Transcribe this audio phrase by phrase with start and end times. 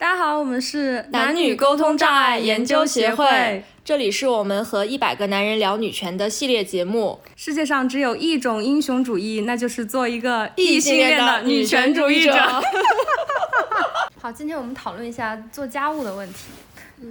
[0.00, 7.18] 大家好，我们是男女沟通障碍研究协会，这里是我们和一百个男人聊女权的系列节目。
[7.34, 12.32] 世界上只有一种英雄主义，那就是做一个异性恋的女权主义者。
[14.22, 16.44] 好，今天我们讨论一下做家务的问题。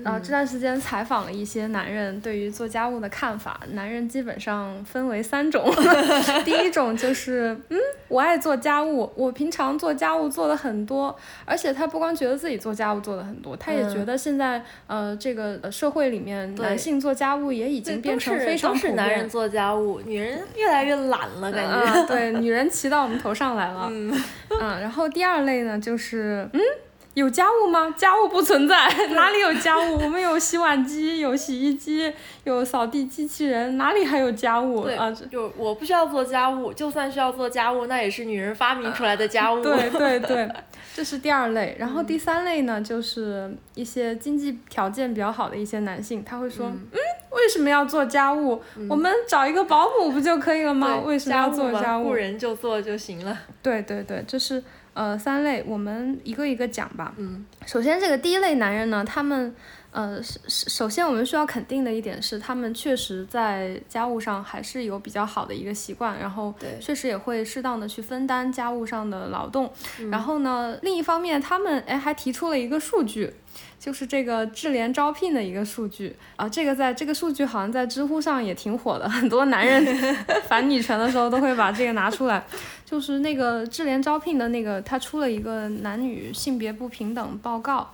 [0.04, 5.69] 啊，这段时间采访了一些男人对于做家务的看法，男人基本上分为三种。
[6.45, 7.77] 第一种就是，嗯，
[8.07, 11.15] 我爱做家务，我平常做家务做的很多，
[11.45, 22.05] 而且他不光觉得自己做家务做的很多，他也觉得现在呃这个社会里面男性做家务也已经变成非常都是男人做家务，女人越来越懒了，感觉。
[22.05, 23.88] 对，女人骑到我们头上来了。
[23.91, 24.13] 嗯。
[24.49, 26.61] 嗯，然后第二类呢，就是嗯。
[27.17, 27.91] 有家务吗？
[27.97, 29.97] 家务不存在， 哪里有家务？
[30.03, 35.11] 我们有洗碗机，有洗衣机，有扫地机器人，哪里还有家务啊？
[35.31, 39.63] 就我不需要做家务，就算需要做家务，那也是女人发明出来的家务。
[39.63, 40.47] 对对对，
[40.93, 41.75] 这是第二类。
[41.80, 46.99] 然后第三类呢，就是一些经济条件比较好的一些男性，他会说，嗯，
[47.31, 48.61] 为什么要做家务？
[48.87, 51.02] 我们找一个保姆不就可以了吗？
[51.03, 52.09] 为什么要做家务？
[52.09, 53.35] 雇人就做就行了。
[53.63, 54.63] 对对对，这是。
[54.97, 57.13] 呃，三类，我们一个一个讲吧。
[57.17, 59.53] 嗯，首先这个第一类男人呢，他们，
[59.97, 69.73] 呃，首首先我们需要肯定的一点是，他们确实在家务上还是有比较好的一个习惯，然后确实也会适当的去分担家务上的劳动。
[70.11, 73.33] 然后呢，另一方面，他们哎还提出了一个数据。
[73.79, 79.83] 就是这个智联招聘的一个数据啊，这个在这个数据好像在知乎上也挺火的，很多男人
[80.47, 82.43] 反女权的时候都会把这个拿出来。
[82.85, 87.91] 就是那个智联招聘的那个，他出了一个男女性别不平等报告，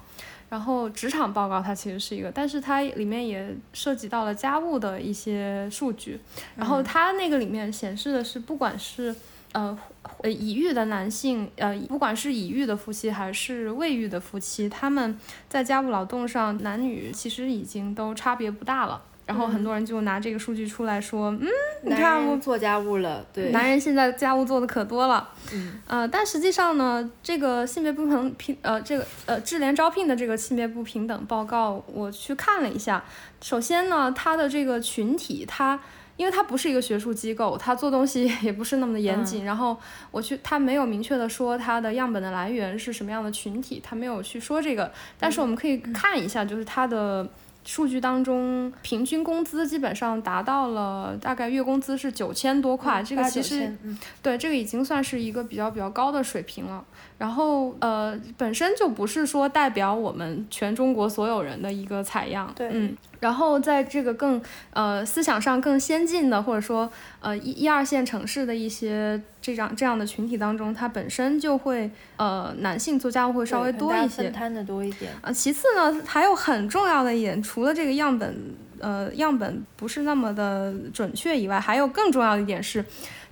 [0.53, 6.19] 然后职场报告它其实是一个，但是它里面也涉及到了家务的一些数据，
[6.55, 9.15] 然后它那个里面显示的是，不管是
[9.53, 9.75] 呃。
[10.21, 19.01] 呃，已育的男性，呃，不管是已育的夫妻还是未育的夫妻，他们在家务劳动上，男女其实已经都差别不大了。
[19.25, 21.47] 然后很多人就拿这个数据出来说，嗯，
[21.83, 25.29] 你看我做家务了，对，男人现在家务做的可多了。
[25.53, 33.03] 嗯，呃，但实际上呢，这个性别不平平，呃，这个呃智联招聘的这个性别不平等报告，我去看了一下。
[33.41, 35.79] 首先呢，它的这个群体，它。
[36.15, 39.43] 因为它不是一个学术机构，它做东西 也不是那么的严谨。
[39.43, 39.75] 然后
[40.11, 44.91] 我去，它没有明确的说它的样本的来源是什么样的群体，它没有去说这个。
[45.19, 47.27] 但是我们可以看一下，就是它的
[47.65, 53.73] 数据当中，平均工资基本上达到了大概月工资是九千多块，这个其实
[54.21, 56.83] 对这个已经算是一个比较比较高的水平了。
[57.17, 62.51] 然后呃，本身就不是说代表我们全中国所有人的一个采样。
[62.55, 62.97] 对，嗯。
[63.23, 64.41] 然后在这个更
[64.71, 66.91] 呃思想上更先进的，或者说
[67.21, 75.31] 呃一一二线城市的一些这样这样的群体当中，它本身就会呃男性做家务会稍微多一些，分摊的多一点啊。
[75.31, 78.35] 其次呢，还有很重要的一点，除了这个样本
[78.79, 82.83] 呃样本不是那么的准确以外，还有更重要的一点是，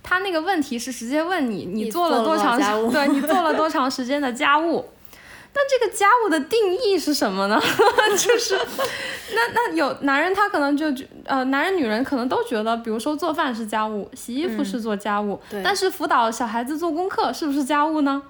[0.02, 2.58] 他那个问题是直接问你你做了多长
[2.90, 4.86] 对你做了多长时间的家务。
[5.54, 7.60] 那这个家务的定义是什么呢？
[8.16, 18.22] 就是，那那有男人他可能就觉呃，男人女人可能都觉得，比如说做饭是家务，洗衣服是做家务，但是辅导小孩子做功课是不是家务呢？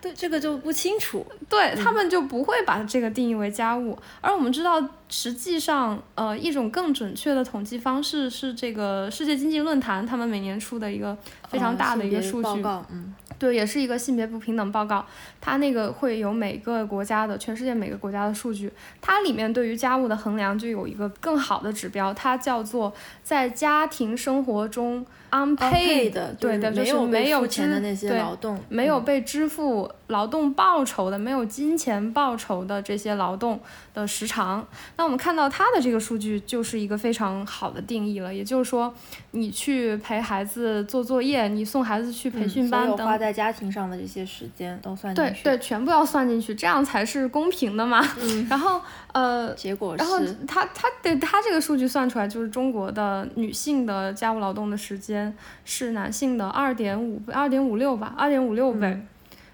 [0.00, 3.98] 对，这个就不清楚，对他们就不会把这个定义为家务。
[4.20, 11.16] 而我们知道，实际上，呃，一种更准确的统计方式是这个世界经济论坛他们每年出的一个
[11.48, 13.14] 非常大的一个数据，嗯。
[13.38, 15.06] 对，也是一个性别不平等报告，
[15.40, 18.68] 它那个会有每个国家的，全世界每个国家的数据，
[19.00, 22.92] 它里面对于家务的衡量就有一个更好的指标，它叫做
[23.22, 33.60] 在家庭生活中 unpaid 对的，就是没有钱的那些劳动，没有被支付劳动报酬的，没有金钱报酬的这些劳动
[33.94, 34.66] 的时长。
[34.98, 38.92] 那我们看到它的这个数据就是一个非常好的定义了，也就是说，
[39.30, 43.18] 你去陪孩子做作业，你送孩子去培训班等。
[43.18, 48.04] 在家庭上的这些时间都算进去，对对，全部要算进去，这样才是公平的嘛。
[48.20, 48.80] 嗯， 然后
[49.12, 50.18] 呃，结果然后
[50.48, 55.32] 他他对他这个数据算出来，就是中国的女性的家务劳动的时间
[55.64, 59.00] 是男性的二点五倍，二点五六吧，二点五六倍。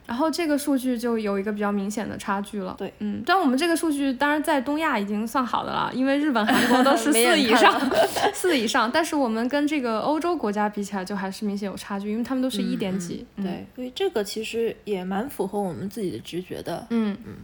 [0.06, 2.74] 然后这个数据就有一个比较明显的差距了。
[2.78, 7.90] 对，嗯，但我们这个数据当然在东亚已经算好的了，因为日本、韩国都 是四以上，
[8.34, 8.90] 四以上。
[8.90, 13.26] 但是我们跟这个欧洲国家比起来，就还是明显有差距，因为他们都是一点几。
[13.36, 16.86] 对，所以这个其实也蛮符合我们自己的直觉的。
[16.90, 17.36] 嗯嗯，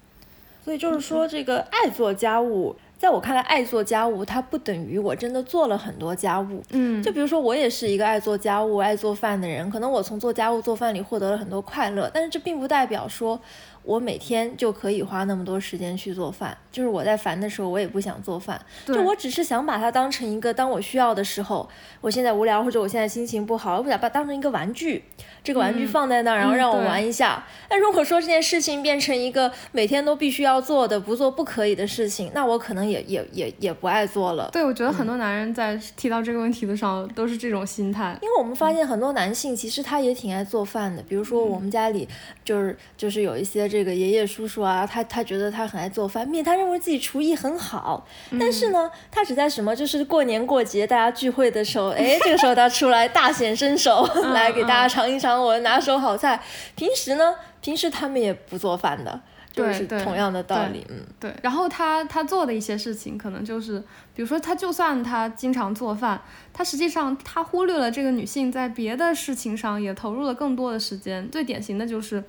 [0.62, 2.76] 所以就是说，这个爱做家务。
[3.00, 6.62] 在我看来，爱做家务它不等于我真的做了很多家务。
[6.72, 13.40] 嗯，就比如说我也是一个爱做家务、爱做饭的人，可能我从做家务、做饭里获得了很多快乐，但是这并不代表说。
[13.90, 21.68] 我每天就可以花那么多时间去做饭，就是我在烦的时候，我也不想做饭，就我只是想把它当成一个，当我需要的时候，
[22.00, 25.02] 我现在无聊或者我现在心情不好，我想把它当成一个玩具。
[25.42, 27.42] 这个玩具放在那儿，然后让我玩一下。
[27.70, 34.50] 那如果说这件事情变成一个每天都必须要做的、不做不可以的事情，那我可能也也也也不爱做了。
[34.52, 38.16] 对，我觉得很多男人在提到这个问题的时候都是这种心态。
[38.20, 42.06] 因为我们发现很多男性其实他也挺爱做饭的，比如说我们家里
[42.44, 48.06] 就是就是有一些这个爷爷叔叔啊，他他觉得他很爱做饭，面他认为自己厨艺很好，
[48.38, 55.40] 但是呢，他只在什么就是过年过节大家聚会的时候，哎，这个时候他出来大显身手，来给大家尝一尝。
[55.42, 56.40] 我的拿手好菜，
[56.74, 59.20] 平时呢，平时他们也不做饭的，
[59.52, 61.34] 就是同样的道理，嗯，对。
[61.42, 63.78] 然后他他做的一些事情，可能就是，
[64.14, 66.20] 比如说他就算他经常做饭，
[66.52, 71.28] 他实际上他忽略了这个女性在别的事情上也投入了更多的时间。
[71.30, 72.22] 最典型的就是，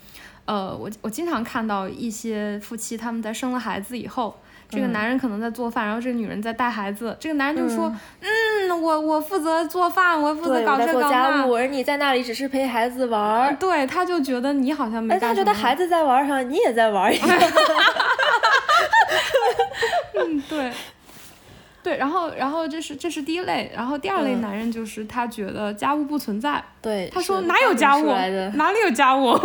[0.45, 4.35] 呃，我我经常看到一些夫妻他们在生了孩子以后。
[4.73, 7.13] 这个男人可能在做饭，然后这个女人在带孩子。
[7.19, 7.93] 这个男人就说
[8.23, 17.27] ：“嗯，我我负责做饭，我负责搞这搞家务，而你在那里只是陪孩子玩儿。”对，他就觉得你好像没干他觉得孩子在玩上，你也在玩一样。
[20.15, 20.71] 嗯，对。
[21.83, 26.63] 对，然后，然后这是这是第一类，然后第二类男人就是他觉得家务不存在。
[26.81, 28.05] 对，他说哪有家务，
[28.55, 29.37] 哪里有家务。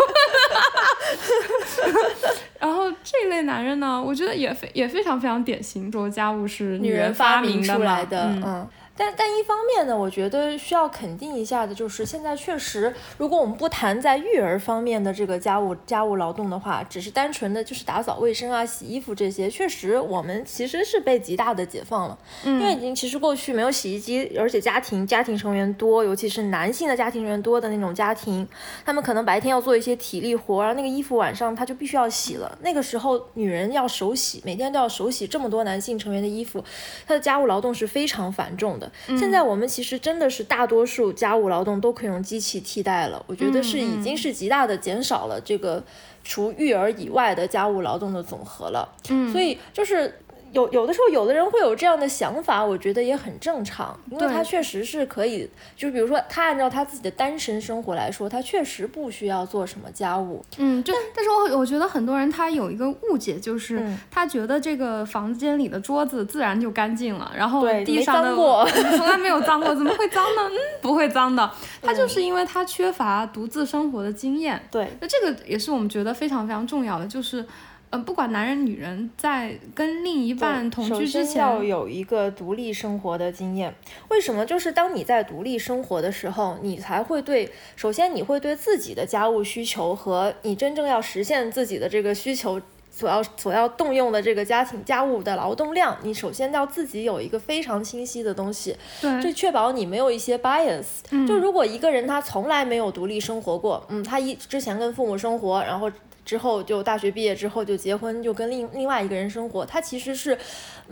[2.60, 8.24] 然后这一类男人呢，我觉得也非也非常非常典型，说家务是女人发明出来的。
[8.44, 8.68] 嗯。
[8.96, 22.19] 但但一方面呢，我觉得需要肯定一下的就是，现在确实，如果我们不谈在育儿方面的这个家务家务劳动的话，只是单纯的就是打扫卫生啊、洗衣服这些，确实我们其实是被极大的解放了。
[22.44, 22.60] 嗯。
[22.60, 28.49] 因为已经其实过去没有洗衣机，而且家庭家庭成员多，尤其是男性的家庭成员多的那种家庭，
[28.84, 32.56] 他们可能白天要做一些体力活，然后那个衣服晚上他就必须要洗了。
[32.62, 36.64] 那个时候女人要手洗，每天都要手洗这么多男性成员的衣服，
[37.06, 38.85] 他的家务劳动是非常繁重的。
[39.08, 45.82] 现在我们其实真的是大多数家务劳动都可以用机器替代了，我觉得是已经是极大的减少了这个
[46.24, 48.88] 除育儿以外的家务劳动的总和了。
[49.08, 50.20] 嗯，所以就是。
[50.56, 60.44] 有有的时候，有的人会有这样的想法，我觉得也很正常，因为他确实是可以，就比如说他按照他自己的单身生活来说，他确实不需要做什么家务。
[60.58, 70.42] 嗯，就但是我我觉得很多人他有一个误解，就是他觉得这个房间里的桌子自然就干净了，然后地上的从来没有脏过，怎么会脏呢？
[70.50, 71.50] 嗯， 不会脏的，
[71.82, 74.60] 他就是因为他缺乏独自生活的经验。
[74.70, 77.44] 对，那这个也是我们觉得非常非常重要的，就是。
[77.90, 83.72] 嗯，不管男人女人，在跟另一半同居之前，要有一个独立生活的经验。
[84.08, 84.44] 为什么？
[84.44, 92.60] 就是当你在独立生活的时候，你才会对，首先你会对自己的家务需求和你真正要实现自己的这个需求
[92.90, 100.84] 所要所要动用的这个家庭家务的劳动量，你首先要自己有一个非常清晰的东西，对，这确保你没有一些 bias。
[101.28, 105.88] 就如果一个人他从来没有独立生活过，嗯，他一之前跟父母生活，然后。
[106.26, 110.37] 之后就大学毕业之后就结婚，就跟另另外一个人生活，他其实是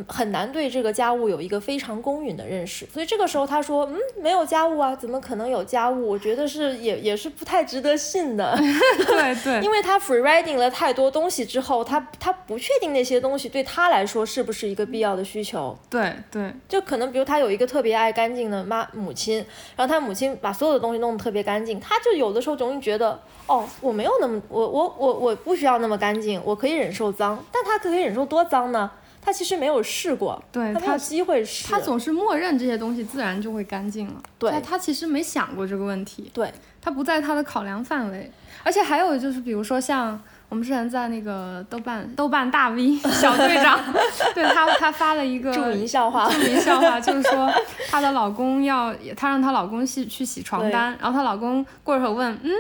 [0.09, 2.87] 很难对这个家务有一个非常公允的认识。
[2.93, 6.09] 所以这个时候他说，嗯，没有家务啊，怎么可能有家务？
[6.09, 8.57] 我觉得是也也是不太值得信的。
[9.07, 15.77] 对对，因为他 free riding 了太多东西之后，他他不确定那些东西对他来说是不是一个必要的需求。
[15.91, 25.15] 对对，就可能比如他有一个特别爱干净的妈母亲，然后他母亲把所有的东西弄得特别干净，他就有的时候容易觉得，哦，我没有那么我我我。
[25.25, 28.91] 我不需要那么干净，我可以忍受脏，但他可以忍受多脏呢？
[29.25, 31.67] 他其实没有试过，对他没有机会试。
[31.67, 36.53] 他总是默认这些东西自然就会干净了，对，他其实没想过这个问题，对，
[36.83, 38.31] 他不在他的考量范围。
[38.63, 43.79] 而且还有就是，比如说像我们之前在那个豆瓣豆瓣大 V 小队长，
[44.35, 47.53] 对他他发了一个著名笑话，著名笑话 就是说
[47.91, 52.51] 她的老公要她让她老公洗去洗床单，然后她老公过一会儿问，嗯。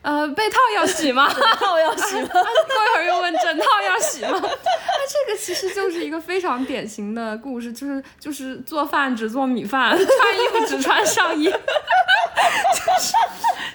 [0.00, 1.28] 呃，被套要洗吗？
[1.28, 2.28] 套要洗吗？
[2.30, 4.30] 过一会儿又问整套要洗吗？
[4.40, 10.06] 那这个其实就是一个非常典型的故事，就是就是做饭只做米饭，穿衣
[10.50, 13.12] 服只穿上衣， 就是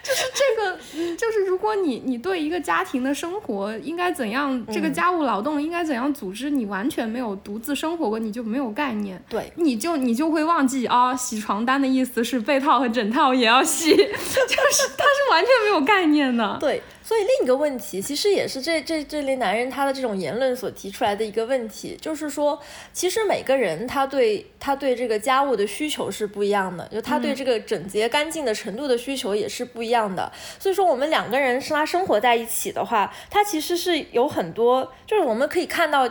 [0.01, 16.35] 就是这个，嗯，就是如果你你对一个家庭的生活应该怎样，这个家务劳动应该怎样组织，你完全没有独自生活过，你就没有概念，对，你就你就会忘记啊，洗床单的意思是被套和枕套也要洗， 就是他是完全没有概念。
[16.35, 16.57] 的？
[16.59, 22.59] 对，所以另一个问题，其实也是这这这类男人他的这种言论所提出来的一个问题，就就是说，
[22.93, 30.31] 其实每个人他对他对这个家务的需求是不一样的，就他对这个整洁干净的程度的需求也是不一样的。
[30.59, 36.07] 所以说，我们两个人是他生活在一起的话，他其实是有很多，就是我们可以看到。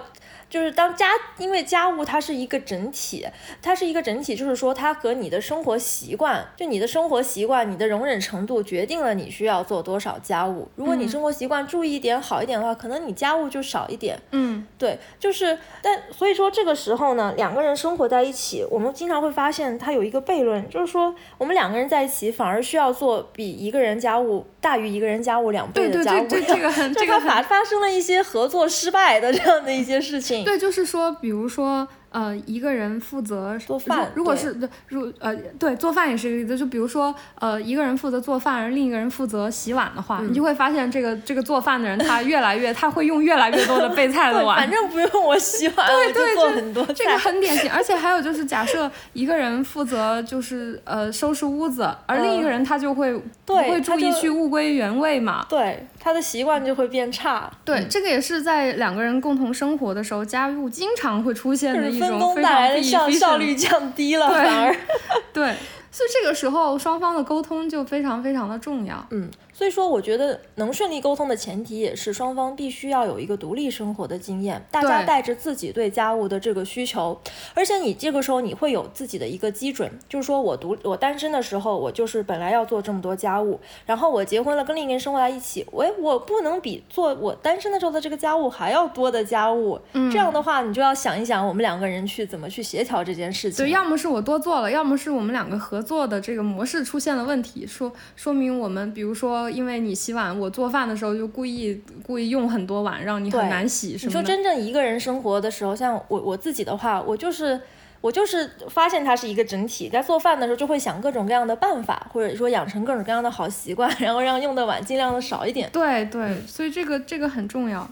[0.52, 3.26] 就是当家，因为家务它是一个整体，
[3.62, 10.68] 它是一个整体，就是说它和你的生活习惯，就你的生活习惯，你的容忍程度决定了你需要做多少家务。
[10.76, 14.20] 如果你生活习惯注意一点好一点的话，可能你家务就少一点。
[14.32, 26.28] 嗯，对，就是，但所以说这个时候呢，两个人生活在一起，我们经常会发现它有一个悖论，就是说我们两个人在一起反而需要做比一个人家务大于一个人家务两倍的家务。
[26.28, 30.41] 对对对，这个 很，这个发发生了一些合作失败的这样的一些事情。
[30.44, 31.88] 对，就是说，比如说。
[32.12, 34.56] 呃，一个人负责做饭，如果是
[34.88, 47.70] 如呃对做饭也是一个例子，就比如说呃一个人负责做饭，而另一个人负责洗碗的话，你就会发现这个这个做饭的人他越来越他会用越来越多的备菜的 碗，反正不用我洗碗，对 对对，很多这个很典型。
[47.72, 53.16] 而且还有就是假设一个人负责就是呃收拾屋子，而另一个人他就会
[53.46, 57.50] 不会注意去物归原位嘛，对他的习惯就会变差。
[57.64, 62.82] 对，这个也是在两个人共同生活的时候，家务经常会出现的一种非常。
[62.82, 64.76] 效效率降低了，反而
[65.32, 65.54] 对，
[65.90, 69.04] 所以这个时候双方的沟通就非常非常的重要。
[69.10, 69.30] 嗯。
[69.54, 77.20] 所以说，我觉得能顺利沟通的前提也是双方必须要有一个独立生活的经验，大家带着自己对家务的这个需求，
[77.54, 93.66] 而且你这个时候你会有自己的一个基准，就是说我独我单身的时候，我就是本来要做这么多家务，然后我结婚了跟另一个人生活在一起，我我不能比做我单身的时候的这个家务还要多的家务，这样的话你就要想一想我们两个人去怎么去协调这件事情。
[93.66, 99.41] 对，要么是我多做了，要么是我们两个合作的这个模式出现了问题，说说明我们比如说。
[99.50, 103.98] 因为你洗碗，我做饭的时候就故意故意用很多碗，让你很难洗。
[104.02, 107.60] 你说真正一个人生活的时候，像我我自己的话，我就是
[108.00, 115.68] 我就是发现它是一个整体，在做饭的时候就会想各种各样的办法，或者说养成各种各样的好习惯， 然后让用的碗尽量的少一点。
[115.72, 117.88] 对对，所以这个这个很重要。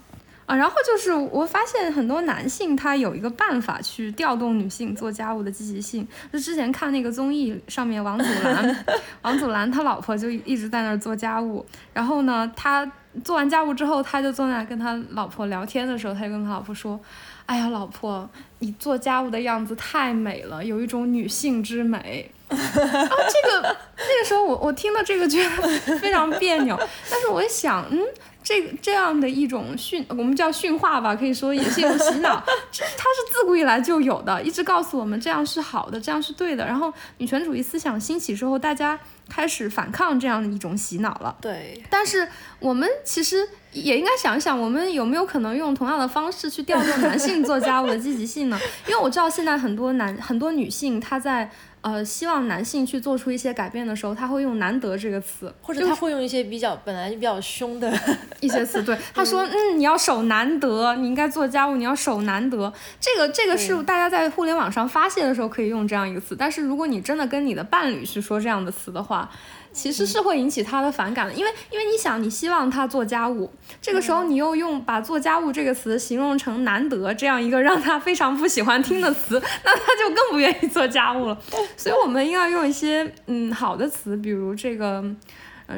[0.50, 6.04] 啊，然后就是我发现很多男性他有一个办法去调动女性做家务的积极性。
[6.32, 8.84] 就之前看那个综艺上面，王祖蓝，
[9.22, 11.64] 王祖蓝他老婆就一直在那儿做家务。
[11.92, 12.84] 然后呢，他
[13.22, 16.98] 做完家务之后，他就坐那跟他老婆聊天的时候，他就跟他老婆说
[17.46, 18.28] ：“哎呀，老婆，
[18.58, 26.76] 你做家务的样子太美了，有一种女性之美。”啊，这个那个时候我我听到这个觉得非常别扭，
[27.08, 28.00] 但是我想，嗯。
[28.42, 32.42] 这这样的一种训，我们叫训话吧，可以说也是一种洗脑。
[32.72, 36.64] 这它是自古以来就有的，一直告诉我们这样是好的，这样是对的。
[36.64, 41.36] 然后女权主义思想兴起之后，大家开始反抗这样的一种洗脑了。
[41.40, 41.82] 对。
[41.90, 42.26] 但是
[42.58, 48.58] 我们其实也应该想一想，我们有没有可能用同样的方式去调动男性做家务的积极性呢？
[48.88, 51.50] 因为我知道现在很多男很多女性她在。
[51.82, 57.90] 呃，希望男性去做出一些改变的时候，他会用“难得”这个词，或者他会用一些比较本来就比较凶的
[58.40, 58.82] 一些词。
[58.82, 69.30] 对，他说：“嗯，你要守难得，你应该做家务，你要守难得。”这个这个是大家在互联网上发泄的时候可以用这样一个词，但是如果你真的跟你的伴侣去说这样的词的话。
[69.72, 73.50] 其实是会引起他的反感的，因为因为你想，你希望他做家务，
[73.80, 81.38] 这个时候你又用把做家务这个词形容成难得这样一个让他非常不喜欢听的词，那他就更不愿意做家务了。
[81.76, 85.04] 所以我们应该用一些嗯好的词，比如这个。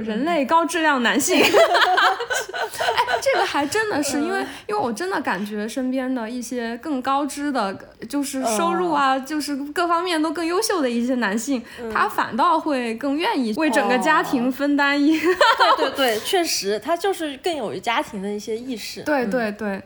[0.01, 1.49] 人类高质量男性， 哎，
[3.21, 7.77] 这个还真的是因为，因为我真的感觉身边的一些更高知的，
[8.09, 15.19] 就是收入啊，就是各方面都更优秀的一些男性，他反倒会更愿意为整个家庭分担一。
[15.77, 19.03] 对对对，确实，他就是更有家庭的一些意识。
[19.03, 19.81] 对对对，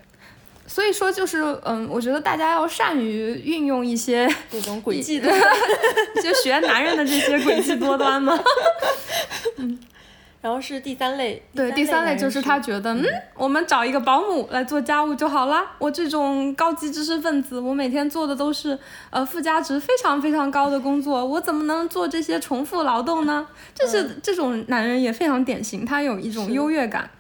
[0.67, 5.21] 所以说就是，嗯，我觉得大家要善于运用一些这种诡计。
[5.21, 5.33] 的，
[6.23, 8.39] 就学男人的这些诡计多端嘛。
[9.57, 9.79] 嗯。
[10.47, 15.73] 然后是第三类，对，第三类就是他觉得，嗯，我们找一个保姆来做家务就好啦。
[15.79, 18.79] 我这种高级知识分子，我每天做的都是
[19.11, 23.45] 呃附加值非常非常高的工作，我怎么能做这些重复劳动呢？
[23.75, 27.11] 这是这种男人也非常典型，他有一种优越感。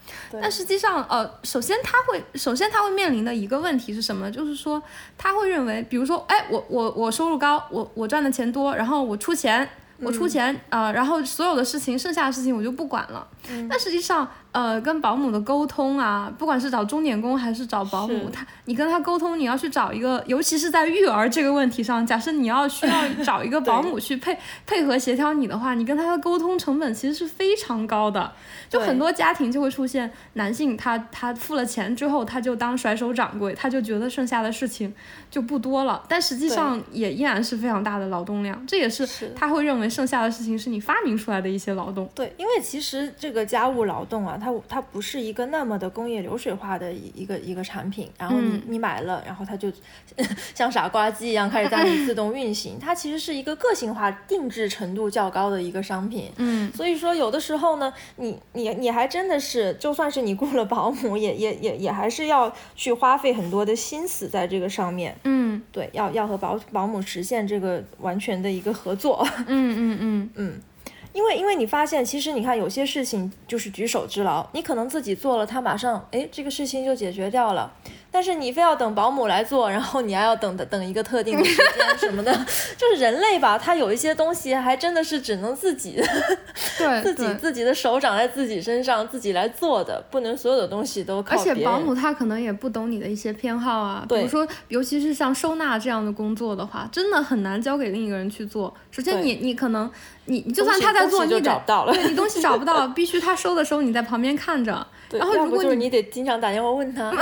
[0.40, 4.30] 但实际上，呃，首先他会，首先他会面临的一个问题是什么？
[4.30, 4.80] 就是说
[5.18, 9.68] 他会认为，比如说，哎，我我我收入高，我我赚的钱多，然后我出钱。
[10.00, 13.26] 我出钱啊，然后所有的事情，剩下的事情我就不管了。
[13.68, 24.34] 但实际上，呃，跟保姆的沟通啊，不管是找钟点工还是找保姆，他你跟他沟通，你要去找一个，尤其是在育儿这个问题上，假设你要需要 找一个保姆去配
[24.66, 28.32] 配合协调你的话，你跟他的沟通成本其实是非常高的。
[28.70, 34.90] 就很多家庭就会出现男性他他付了钱之后，他就当甩手掌柜，他就觉得剩下的事情
[35.30, 42.08] 就不多了，但实际上也依然是非常大的劳动量，这也是他会认为剩下的事情是你发明出来的一些劳动。
[42.14, 49.72] 对，因为其实这个家务劳动啊，它它它不是一个那么的工业流水化的一个一个产品，然后你你买了，然后它就
[50.54, 56.30] 像傻瓜机一样开始在你自动运行，它其实是一个个性化、定制程度较高的一个商品。
[56.36, 58.36] 嗯，所以说有的时候呢，你。
[58.52, 65.16] 你你还真的是，就算是你雇了保姆，也也也也还是要去花费很多的心思在这个上面。
[65.24, 69.26] 嗯，对，要要和保保姆实现这个完全的一个合作。
[69.46, 70.60] 嗯嗯嗯嗯，
[71.16, 77.72] 因为因为你发现，其实你看有些事情就是举手之劳，你可能自己做了，他马上哎这个事情就解决掉了。
[78.10, 82.32] 但是你非要等保姆来做， 然后你还要等的等一个特定的时间什么的，
[82.78, 86.02] 就是人类吧，他有一些东西还真的是只能自己，
[86.78, 98.72] 对自己自己的手长在自己身上，自己来做的，不能所有的东西都靠而且保姆他可能也不懂你的一些偏好啊，比如说，尤其是像收纳这样的工作的话，真的很难交给另一个人去做。
[98.90, 99.90] 首先，你你可能
[100.24, 104.86] 你你就算他在做，你找不到了，对你东西找不到，必须他收的时候你在旁边看着。
[105.12, 107.12] 然后如果就是你得经常打电话问他。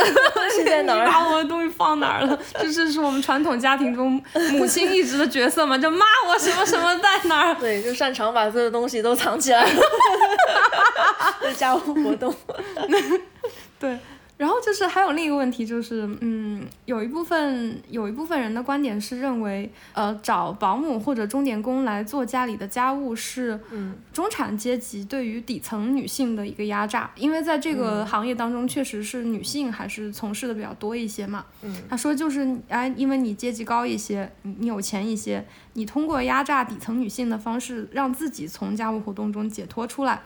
[0.54, 2.38] 是在哪儿，把我的东西放哪儿了？
[2.58, 5.76] 这这是我们传统家庭中母亲一直的角色嘛？
[5.78, 7.54] 就骂我什么什么在哪儿？
[7.60, 9.68] 对，就擅长把所有东西都藏起来，
[11.40, 12.34] 这家务活动，
[13.78, 13.98] 对。
[14.36, 31.44] 然后就是还有另一个问题，就是嗯，有一部分有一部分人的观点是认为，呃，找保姆或者钟点工来做家里的家务是，嗯，中产阶级对于底层女性的一个压榨，因为在这个行业当中，确实是女性还是从事的比较多一些嘛。
[31.62, 40.22] 嗯，他说就是哎，因为你阶级高一些，你你有钱一些，你通过压榨底层女性的方式，让自己从家务活动中解脱出来。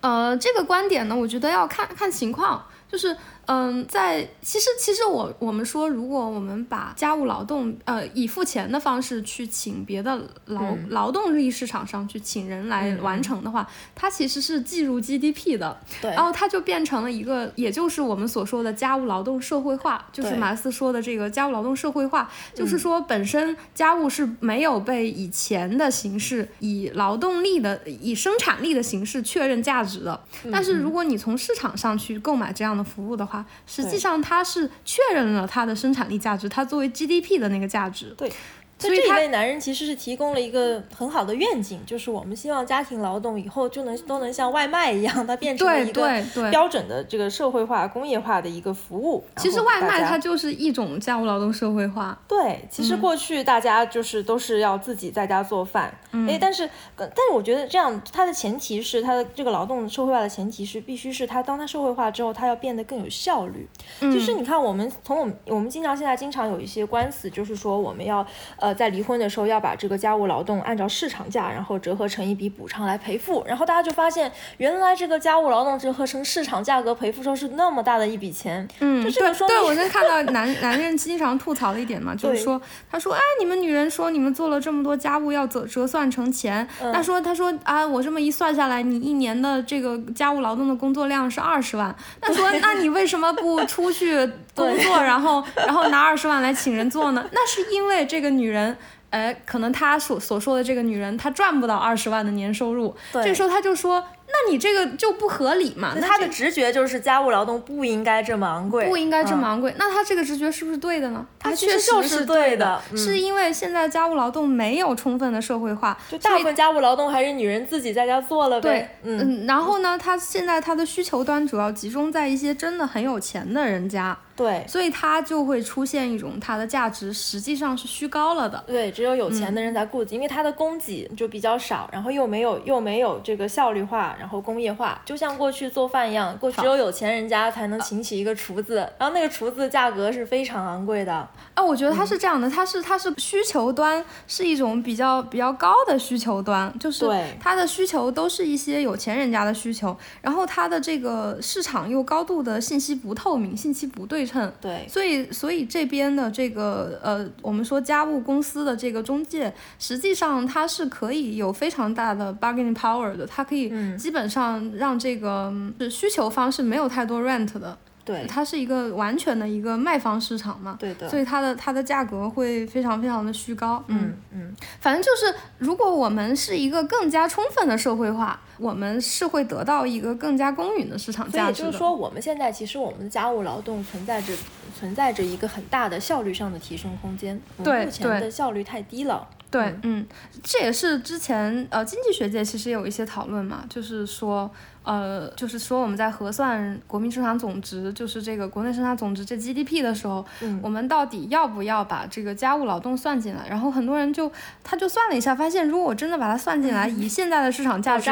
[0.00, 3.16] 呃，这个观点呢，我觉得要看看情况，就是。
[3.46, 15.78] 嗯，在其实其实我我们说，如果我们把家务劳动呃以付钱的方式去请别的劳劳动力市场上去请人来完成的话，它其实是计入 GDP 的。
[16.00, 16.10] 对。
[16.10, 30.20] 然后它就变成了一个，也就是我们所说的家务劳动社会化，就是马克思说的这个家务劳动社会化，就是说本身家务是没有被以前的形式、以劳动力的、以生产力的形式确认价值的。
[30.50, 33.35] 但是如果你从市场上去购买这样的服务的话，
[33.66, 38.14] 实际上，它是确认了它的生产力价值，它作为 GDP 的那个价值。
[38.16, 38.32] 对。
[38.78, 46.06] 所以这一类男人其实是提供了一个很好的愿景，就是我们希望家庭劳动以后就能都能像外卖一样，它变成一个
[46.50, 49.24] 标准的这个社会化、工业化的一个服务。
[49.36, 52.20] 其实外卖它就是一种家务劳动社会化。
[52.28, 55.92] 对，其实过去大家就是都是要自己在家做饭，
[56.28, 63.66] 哎，但是但是我觉得这样，它的前提是它的这个劳动社会化的前提是必须是它当它社会化之后，它要变得更有效率。
[64.00, 68.18] 就是你看，我们从我们我们经常现在经常有一些官司，就是说我们要
[68.58, 68.65] 呃。
[68.66, 78.66] 呃，在离婚的时候要把这个家务劳动按照市场价，然后折合成一笔补偿来赔付，然后大家就发现，原来这个家务劳动折合成市场价格赔付时候是那么大的一笔钱。
[78.80, 79.12] 嗯，对
[79.46, 94.16] 对，我在 看到男男人经常吐槽的一点嘛，就是说，他说，哎，你们女人说你们做了这么多家务要折折算成钱，他说他说啊，我这么一算下来，你一年的这个家务劳动的工作量是二十万，他说，那你为什么不出去
[94.56, 97.24] 工作，然后然后拿二十万来请人做呢？
[97.30, 98.55] 那是因为这个女人。
[98.56, 98.76] 人，
[99.10, 104.02] 哎，可能他所所说的这个女人，她赚不到二十万的年收入，这时候他就说。
[104.28, 105.92] 那你这个就不合理嘛？
[105.96, 109.72] 那他的直觉就是家务劳动不应该这么昂贵，不应该这么昂贵。
[109.78, 111.24] 那他这个直觉是不是对的呢？
[111.38, 118.98] 他确实是对的，是因为现在家务劳动没有充分的社会化，就大部分家务劳动还是女人自己在家做了呗。
[119.04, 128.62] 对，嗯，然后呢，他现在他的需求端主要集中在一些真的很有钱的人家，对，所以它就会出现一种它的价值实际上是虚高了的。
[128.66, 135.00] 对，只有有钱的人才顾及，因为它的供给就比较少，然后又没有又没有这个效率化，然后工业化。
[135.06, 141.14] 就像过去做饭一样，过去只有有钱人家才能请起一个厨子，然后那个厨子价格是非常昂贵的。
[141.54, 147.08] 啊，我觉得它是这样的，它是它是需求端是一种比较比较高的需求端，就是
[147.40, 154.52] 它的需求都是一些有钱人家的需求，然后它的这个市场又高度的信息不透明、信息不对称。
[154.60, 167.78] 对，所以所以这边的这个呃，我们说家务公司的这个中介，实际上它是可以有非常大的 bargaining power 的，它可以基本上让这个是需求方是没有太多 rent 的。
[168.06, 181.66] 对，它是一个完全的一个卖方市场嘛，对的，所以它的它的价格会非常非常的虚高，嗯嗯，反正就是如果我们是一个更加充分的社会化，我们是会得到一个更加公允的市场价值的。
[181.66, 184.32] 就是说，我们现在其实我们的家务劳动存在着
[184.78, 189.28] 存在着一个很大的效率上的提升空间，对，目前的效率太低了。
[189.50, 190.06] 对，嗯，
[190.44, 194.48] 这也是之前呃经济学界其实有一些讨论嘛，就是说。
[194.86, 200.24] 呃，就是说我们在核算国民生产总值，就是这个国内生产总值这 GDP 的时候，
[200.62, 203.48] 我们到底要不要把这个家务劳动算进来？
[203.48, 204.30] 然后很多人就
[204.62, 208.08] 他就算了一下，发现如果我真的把它算进来， 以现在的市场价值，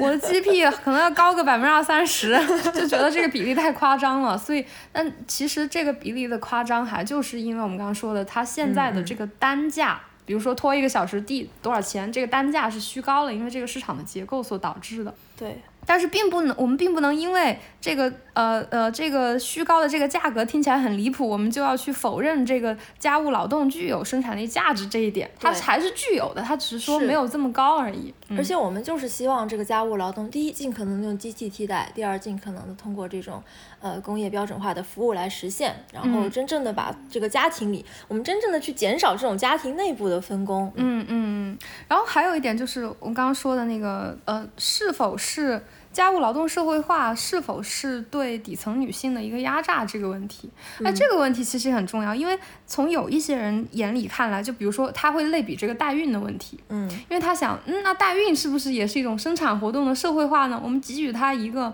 [0.00, 2.34] 我的 GDP 可能要高个百分之二三十，
[2.72, 4.38] 就觉得这个比例太夸张了。
[4.38, 15.12] 所以，但其实这个比例的夸张，还就是因为我们刚刚说的，它现在的这个单价，比如说拖一个小时地多少钱，这个单价是虚高了，因为这个市场的结构所导致的。
[15.36, 15.60] 对。
[15.86, 28.12] 但是并不能，我们并不能因为这个呃呃这个虚高的这个价格听起来很离谱，我们就要去否认这个家务劳动具有生产力价值这一点，它还是具有的，它只是说没有这么高而已。
[28.36, 33.42] 而且我们就是希望这个家务劳动，第一尽可能用机器替代，第二尽可能的通过这种
[33.80, 40.70] 呃工业标准化的服务来实现，然后真正的把这个家庭里，我们真正的去减少这种家庭内部的分工。
[40.74, 41.58] 嗯嗯嗯。
[41.88, 45.62] 然后还有一点就是我们刚刚说的那个呃是否是。
[45.96, 50.50] 家务劳动社会化是否是对底层女性的一个压榨这个问题？
[50.80, 60.60] 那这个问题其实很重要，因为从有一些人眼里看来，就比如说他会类比这个代孕的问题，嗯，因为他想，嗯，那代孕是不是也是一种生产活动的社会化呢？
[60.62, 61.72] 我们给予他一个。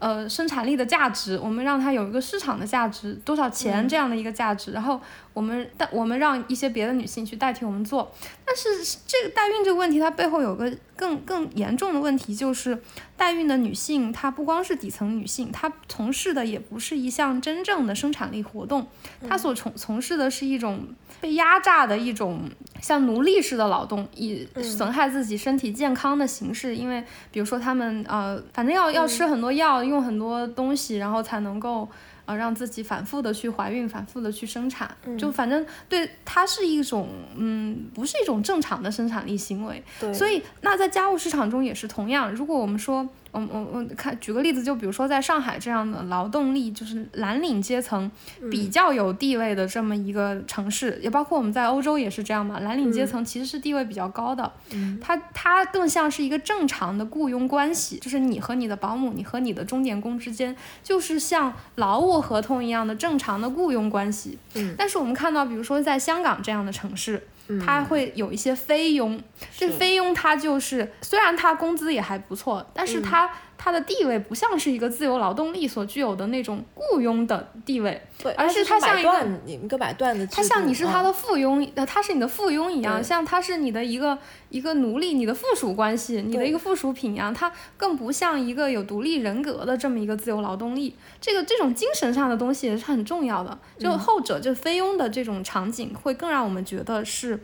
[0.00, 5.00] 呃，生产力的价值，我们让它有一个市场的价值，多少钱这样的一个价值，然后
[5.34, 8.10] 我们代我们让一些别的女性去代替我们做，
[8.46, 12.82] 但是这个代孕这个问题，它背后有个更更严重的问题，就是
[13.16, 18.86] 代孕的女性，她不光是底层女性，她从事的也不是一项真正的生产力活动，
[19.28, 20.86] 她所从从事的是一种。
[21.20, 22.50] 被压榨的一种
[22.82, 26.76] 像奴隶式的劳动，以损害自己身体健康的形式。
[26.76, 31.88] 因为比如说她们呃，反正要要吃很多药，用很多东西，然后才能够
[32.26, 34.96] 呃让自己反复的去怀孕，反复的去生产。
[35.18, 39.82] 就反正对它是一种嗯，不是一种正常的生产力行为。
[40.12, 42.32] 所以那在家务市场中也是同样。
[42.32, 43.08] 如果我们说。
[43.34, 48.10] 我我我看举个例子，就比如说在上海这样的劳动力就是蓝领阶层
[48.50, 52.60] 比较有地位的这么一个城市，也包括我们在欧洲也是这样嘛。
[52.60, 54.52] 蓝领阶层其实是地位比较高的，
[55.00, 64.38] 它它更像是一个正常的雇佣关系，就是你和你的保姆，你和你的钟点工之间，就是像劳务合同一样的正常的雇佣关系。
[64.54, 67.26] 嗯但是我们看到，比如说在香港这样的城市。
[67.64, 69.20] 他会有一些菲佣，
[69.56, 84.18] 这个菲佣他就是虽然他工资也还不错，但是他他的地位不像是一个自由劳动力所具有的那种雇佣的地位，对，而是他像一个一个买断的，他像你是他的附庸，呃，他是你的附庸一样，像他是你的一个
[84.50, 97.40] 一个奴隶，你的附属关系，你的一个附属品一样，他更不像一个有独立人格的这么一个自由劳动力，这个这种精神上的东西也是很重要的，就后者就菲佣的这种场景会更让我们觉得是。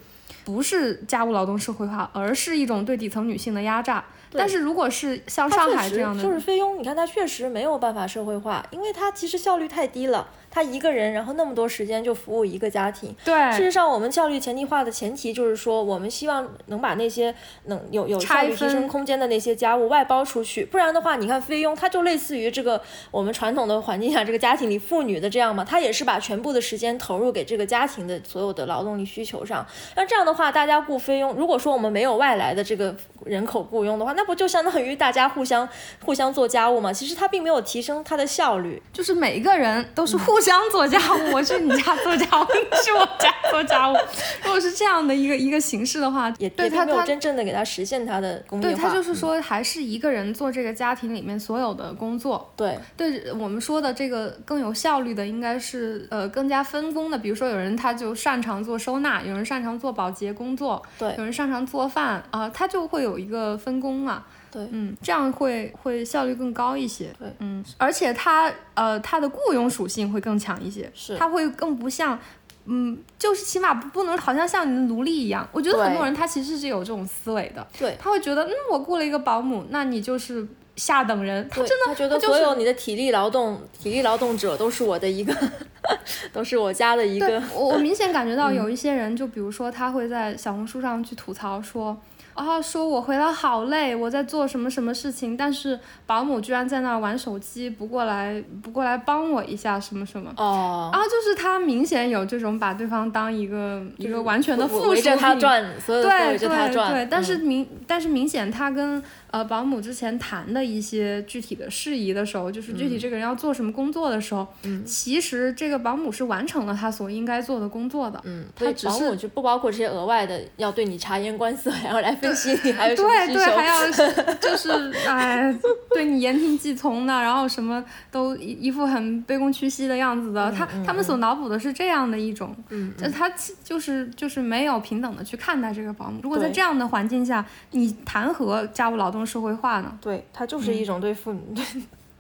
[0.50, 4.04] 不是家务劳动社会化，而是一种对底层女性的压榨。
[4.32, 10.28] 但是如果是像上海这样的，就是菲佣，你看她确实没有办法社会化，因为她其实效率太低了。
[10.50, 13.14] 他一个人，然后那么多时间就服务一个家庭。
[13.24, 17.32] 对，事实上，我们效率前提化的前提就是说，我们希望能把那些
[17.66, 20.64] 能有有效率提升空间的那些家务外包出去。
[20.64, 22.82] 不然的话，你看菲佣，他就类似于这个
[23.12, 29.64] 我们传统的环境下这个家庭里妇女的这样嘛，她也是把全部的时间投入给这个家庭的所有的劳动力需求上。
[29.94, 32.92] 那这样的话，大家雇菲佣，如果说我们没有外来的这个
[33.24, 35.68] 人口雇佣的话，那不就相当于大家互相
[36.04, 36.92] 互相做家务嘛？
[36.92, 40.39] 其实它并没有提升它的效率，就是每一个人都是互。
[40.40, 43.94] 互相做家务，我去你家做家务，你去我家做家务。
[44.42, 48.74] 如果是这样的一个一个形式的话，也对他没有真正的给他实现他的工业化。
[48.74, 52.50] 对他就是说，还是一个人做这个家庭里面所有的工作。
[52.57, 57.18] 对，对我们说的这个更有效率的，应该是呃更加分工的。
[57.18, 64.24] 比如说，有人他就擅长做收纳，有人擅长做保洁工作，对，有人擅长做饭啊，他就会有一个分工嘛。
[64.50, 67.12] 对，嗯，这样会会效率更高一些。
[67.18, 72.18] 对，嗯，而且它呃它的雇佣属性会更强一些，是，它会更不像，
[72.64, 75.48] 嗯，就是起码不能好像像你的奴隶一样。
[75.52, 85.35] 我觉得很多人他其实是有这种思维的，对，他会觉得，嗯，我雇了一个保姆，那你就是下等人，他真的他觉得所有你的体力劳动、体力劳动者都是我的一个，
[86.33, 87.42] 都是我家的一个。
[87.54, 92.00] 我我明显感觉到 有一些人，就比如说他会在小红书上去吐槽说。
[92.33, 100.33] 啊，说我回来好累，我在做什么什么事情，但是保姆居然在那儿玩手机，不过来不过来帮我一下什么什么。
[100.37, 100.88] 哦。
[100.90, 104.90] 然后就是他明显有这种把对方当一个一个完全的附属品。
[104.92, 106.48] 围着他转，对对
[106.88, 107.09] 对。
[107.11, 109.02] 但是明但是明显他跟。
[109.30, 123.90] 呃，保姆之前谈的一些具体的事宜的时候，就是具体这个人要做什么工作的时候，嗯，其实这个保姆是完成了他所应该做的工作的，嗯，他只是保姆就不包括这些额外的要对你察言观色， 还要来分析你还有什么对对，还要
[124.42, 124.70] 就是
[125.06, 125.56] 哎，
[125.94, 133.30] 对你言听计从的，然后什么都一一副很卑躬屈膝的样子的，他他们所脑补的是这样的一种，嗯，他
[133.62, 136.18] 就是就是没有平等的去看待这个保姆。
[136.20, 139.19] 如果在这样的环境下，你谈何家务劳动？
[139.24, 139.98] 社会化呢？
[140.00, 141.40] 对，它就是一种对妇女，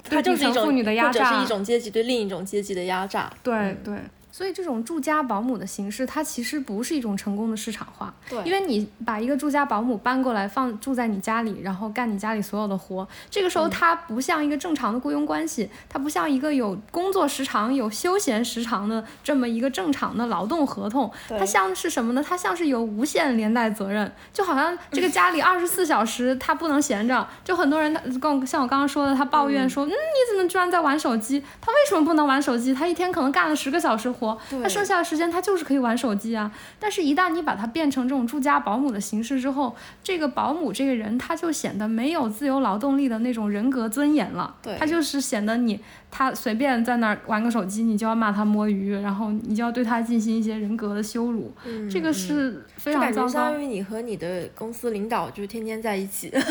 [0.04, 3.32] 它就是一种妇女的压榨，是一种阶级对另一种阶级的压榨。
[3.42, 3.94] 对对。
[4.32, 8.12] 所以这种住家保姆的形式，它其实不是一种成功的市场化。
[8.28, 21.10] 对，因为你把一个住家保姆搬过来放住在你家里，然后干你家里所有的活，这个时候它不像一个正常的雇佣关系，它不像一个有工作时长、有休闲时长的这么一个正常的劳动合同。
[21.28, 22.24] 它像是什么呢？
[22.26, 27.26] 它像是有无限连带责任，就好像这个家里 二十四小时他不能闲着。
[27.44, 29.94] 就很多人他跟像我刚刚说的，他抱怨说，嗯，你
[30.30, 31.42] 怎么居然在玩手机？
[31.60, 32.72] 他为什么不能玩手机？
[32.72, 34.38] 他一天可能干了十个小时活。
[34.62, 44.54] 他剩下的时间他就是可以玩手机啊，但是，一旦你把它变成这种住家保姆的形式之后，这个保姆这个人他就显得没有自由劳动力的那种人格尊严了。
[44.62, 45.80] 对，他就是显得你
[46.10, 51.52] 他随便在那儿玩个手机，你就要骂他摸鱼，然后你就要对他进行一些人格的羞辱。
[51.64, 53.28] 嗯，这个是非常糟糕。
[53.28, 56.42] 相当于你和你的公司领导就天天在一起， 天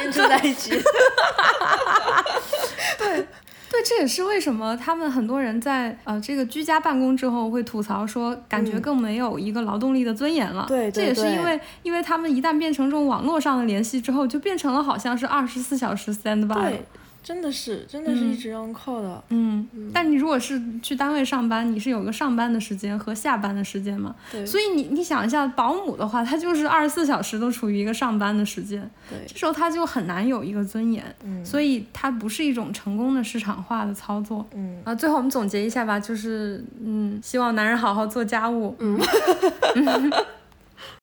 [0.00, 0.72] 天住在一起。
[2.98, 3.26] 对。
[3.76, 10.64] 对，这也是为什么他们很多人在呃这个居家办公之后会吐槽说，感觉更没有一个劳动力的尊严了。
[10.66, 16.78] 对，这也是因为，因为他们一旦变成这种网络上的联系之后，就变成了好像是二十四小时 stand by。
[17.26, 19.20] 真的是，真的是一直要扣的。
[19.30, 24.14] 嗯，但你如果是去单位上班，你是有个上班的时间和下班的时间嘛？
[24.30, 24.46] 对。
[24.46, 28.88] 所以你你想一下，保姆的话，他就是二十四小时都处于一个上班的时间。
[29.10, 29.18] 对。
[29.26, 31.02] 这时候他就很难有一个尊严。
[31.24, 31.44] 嗯。
[31.44, 34.46] 所以它不是一种成功的市场化的操作。
[34.54, 34.80] 嗯。
[34.84, 38.76] 啊，最后我们总结一下吧，就是嗯，希望男人好好做家务。
[38.78, 38.96] 嗯。